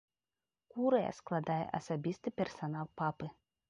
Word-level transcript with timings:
Курыя 0.75 1.11
складае 1.19 1.61
асабісты 1.83 2.29
персанал 2.43 2.85
папы. 3.05 3.27